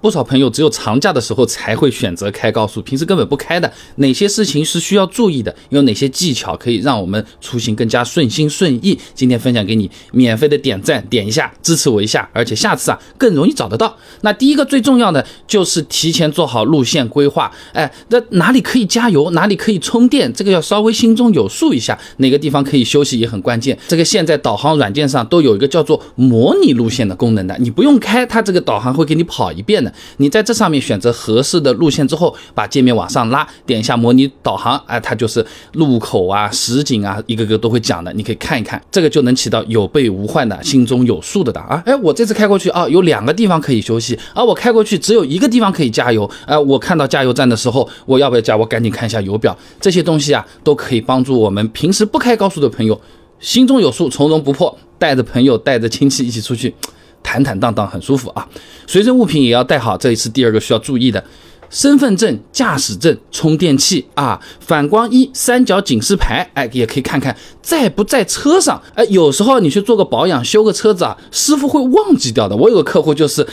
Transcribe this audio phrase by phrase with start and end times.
[0.00, 3.70] 不少朋友只有长假的时候才会选择开高速，平时根本不开的。
[3.96, 5.54] 哪些事情是需要注意的？
[5.70, 8.96] 有哪些技巧可以让我们出行更加顺心顺意？
[9.12, 13.96] 今天分享给你，免费的点赞点一下，支持我一下，而且下次啊更容易找得到。
[14.20, 17.50] 那第一个最重要的就是提前做好路线规划。
[17.72, 21.98] 哎，那哪里可以加油，哪里可以充电，这个要稍微心中有数一下。
[22.18, 23.76] 哪个地方可以休息也很关键。
[23.88, 29.87] 这个现在导航软件上都有一个叫做模拟路线的功能的，你不用开，它这个导航会给你跑一遍的。
[30.18, 41.82] 你在这上面选择合适的路线之后，把界面往上拉，点一下模拟导航，哎，它就是路口啊、实景啊，一个个都会讲的，你可以看一看，这个就能起到有备无患的、心中有数的档啊。
[41.86, 48.56] 哎，我这次开过去啊，有两个地方可以休息，而我开过去只有一个地方可以加油，哎，我看到加油站的时候，我要不要加？
[48.56, 53.00] 我赶紧看一下油表，这些东西啊，都可以帮助我们平时不开高速的朋友
[53.38, 56.74] 心中有数，从容不迫，带着朋友、带着亲戚一起出去。
[57.22, 58.48] 坦坦荡荡，很舒服啊！
[58.86, 61.22] 随身物品也要带好，这也是第二个需要注意的：
[61.68, 68.80] 身份证、驾驶证、充电器啊，反光衣、三角警示牌，哎，也可以看看在不在车上。
[68.94, 72.56] 哎，有时候你去做个保养、修个车子啊，师傅会忘记掉的。
[72.56, 73.46] 我有个客户就是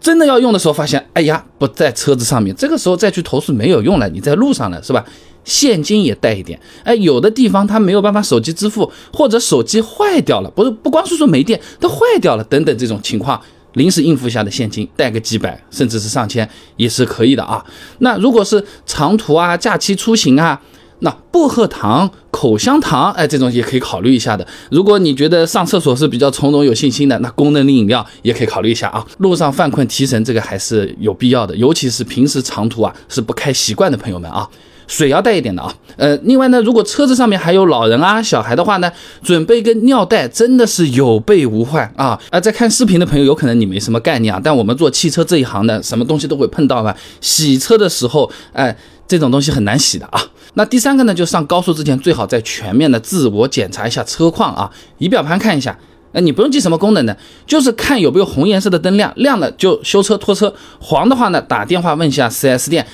[0.00, 5.04] 真的要用的时候，发现哎呀不在车子上面，这个时候再去投诉没有用了，你在路上了是吧？
[5.46, 13.40] 现金也带一点，哎，有的地方他没有办法手机支付，或者手机坏掉了，不是不光是说没电，它坏掉了等等这种情况，
[13.74, 17.64] 临时应付下的现金带个几百，甚至是上千也是可以的啊。
[18.00, 20.60] 那如果是长途啊、假期出行啊，
[20.98, 24.44] 那薄荷糖、口香糖，哎，这种也可以考虑一下的。
[24.72, 29.06] 如果你觉得上厕所是比较从容有信心的，那功能的饮料也可以考虑一下啊。
[29.18, 34.48] 路上犯困提神，这个还是有必要的，尤其是平时长途啊是不开习惯的朋友们啊。
[34.86, 38.90] 水要带一点的啊，呃，另外呢，如果车子上面还有老人啊、小孩的话呢，
[39.22, 42.18] 准备一个尿袋真的是有备无患啊。
[42.30, 46.96] 啊，在看视频的朋友，有可能你没什么概念啊，但我们做汽车这一行的，什么东西都会碰到吧？
[47.20, 48.76] 洗车的时候，哎，
[49.08, 50.22] 这种东西很难洗的啊。
[50.54, 55.76] 那第三个呢，就上高速之前，最好再全面的自我检查一下车况啊，仪表盘看一下，
[56.12, 62.86] 哎，你不用记什么功能的，就是看有没有红颜色的灯亮，亮了就修车拖车，黄的话呢，打电话问一下 4S 店。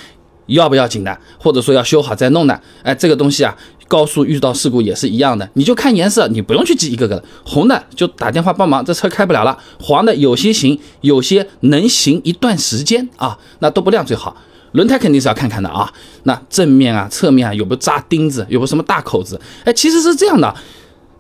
[0.47, 3.57] 要不要紧的，或者说要修好再弄的，哎，这个东西啊，
[3.89, 14.37] 高速遇到事故也是一样的，你就看颜色，你不用去记一个个的，红的就打电话帮忙，这车开不了了；黄的有些行，有些能行一段时间啊，那都不亮最好。
[14.73, 15.93] 轮胎肯定是要看看的啊，
[16.23, 19.39] 那正面啊、侧面啊有没有扎钉子，有没有什么大口子？
[19.65, 20.55] 哎，其实是这样的，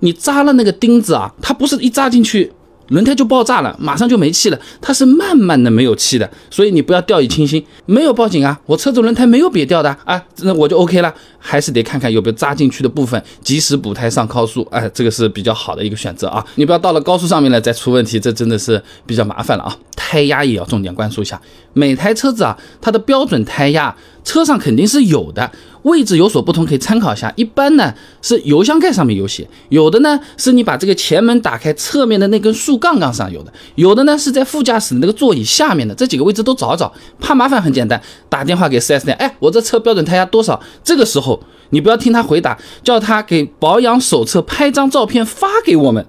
[0.00, 2.50] 你扎了那个钉子啊，它不是一扎进去。
[2.88, 4.59] 轮胎就爆炸了，马上就没气了。
[4.81, 7.65] 它是慢慢的没有气的，所以你不要掉以轻心。
[7.87, 11.15] 没有报警啊，我车子轮胎没有瘪掉的啊，那我就 OK 了。
[11.44, 14.66] 还是得看看有没有扎进去的部分，及时补胎上高速。
[14.70, 16.44] 哎，这个是比较好的一个选择啊。
[16.54, 19.76] 你不要到了高速上面了再出问题，这真的是比较麻烦了啊。
[19.97, 21.41] 胎压也要重点关注一下，
[21.72, 23.93] 每台车子啊，它的标准胎压
[24.25, 25.50] 车上肯定是有的。
[25.83, 27.33] 位置有所不同，可以参考一下。
[27.34, 35.93] 一般呢是油箱盖上面有写，有的呢是你把这个前门打开，侧面的那根竖杠杠上有的，有的呢是在副驾驶的那个座椅下面的。
[35.93, 40.62] 这几个位置都找找，怕麻烦很简单，打电话给 4S 店，哎，我这车标准胎压多少？
[40.84, 46.06] 这个时候你不要听他回答，叫他给保养手册拍张照片发给我们。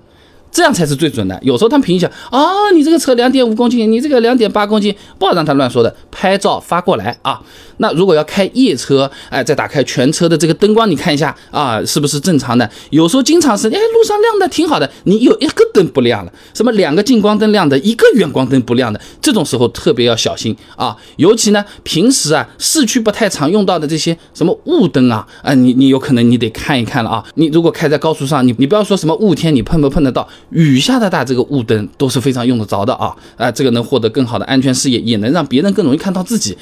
[0.54, 1.38] 这样才是最准的。
[1.42, 5.94] 有时候他们评一下啊，你这个车两点五公斤，你这个两点八公斤，不好让他乱说的。
[6.12, 7.42] 拍照发过来啊。
[7.78, 12.70] 那如果要开夜车，哎，再打开全车的这个灯光，你看一下啊，是不是正常的？
[12.92, 20.96] 有时候经常是，哎，路上亮的挺好的，你有一个灯不亮了，什么两个近光灯亮的，一个远光灯不亮的，这种时候特别要小心啊。
[21.16, 27.26] 尤其呢，平时啊，市区不太常用到的这些什么雾灯啊，啊，你你有可能你得看一看了啊。
[27.34, 30.28] 你如果开在高速上，你你不要说什么雾天，你碰不碰得到？
[30.50, 33.16] 雨下的大，这个雾灯都是非常用得着的啊！
[33.38, 36.58] 啊，这个能获得更好的安全视野，也能让别人更容易看到自己。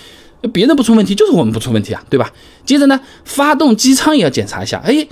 [0.52, 2.32] 别人不出问题，就是我们不出问题啊，对吧？
[2.66, 4.82] 接着呢，发动机舱也要检查一下。
[4.84, 5.08] 哎，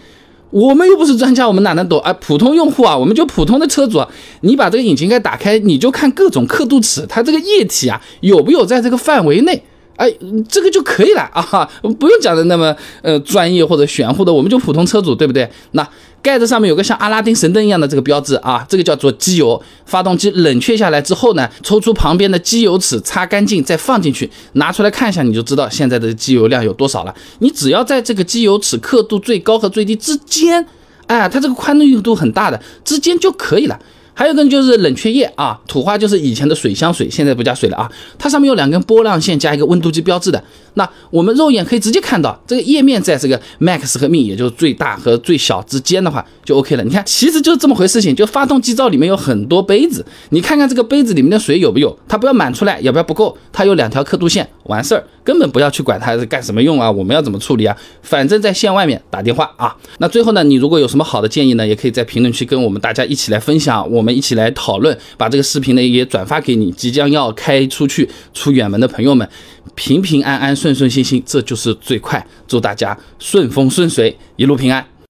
[0.50, 2.00] 我们又不是专家，我们哪能懂？
[2.00, 4.04] 哎，普通用户啊，我们就普通的车主，
[4.42, 9.62] 你把这个引擎盖打开，你就看各种刻度尺，它这个液体啊有没有在这个范围内？
[10.00, 10.12] 哎，
[10.48, 11.70] 这个就可以了 啊，
[12.00, 15.48] 不用讲的那么呃专业或者玄乎的，我们就普通车主，对不对？
[15.74, 15.88] 那。
[16.22, 19.58] 盖子上面有个像阿拉丁神灯一样的这个标志啊，这个叫做机油。
[19.86, 27.16] 发动机冷却下来之后呢，抽出旁边的机油尺，擦干净再放进去，拿出来看一下，你就知道现在的机油量有多少了。
[27.40, 30.66] 你只要在这个机油尺刻度最高和最低之间，
[31.08, 33.80] 哎，它这个宽度硬度很大的之间就可以了。
[34.20, 37.90] 还有一个就是冷却液啊，土话就是以前的水箱水，现在不加水了啊。
[38.18, 40.44] 它上面有两根波浪线加一个温度计标志的，
[40.74, 46.84] 那我们肉眼可以直接看到这个页面在这个 max 和 min，也就是最大和最小之间的话就 OK 了。
[46.84, 59.74] 你看，其实就是这么回事情，就发动机罩里面有很多杯子，你看看这个杯子里面的水有没有，它不要满出来，要不要不够，它有两条刻度线，完事儿，根本不要去管它是干什么用啊，我们要怎么处理啊，反正在线外面打电话啊。
[60.00, 69.28] 那最后呢，你如果有什么好的建议呢，也可以在评论区跟我们大家一起来分享，我们一起来讨论，把这个视频呢也转发给你即将要开出去出远门的朋友们，
[69.76, 72.26] 平平安安、顺顺心心，这就是最快。
[72.48, 74.90] 祝大家顺风顺水，一路平安。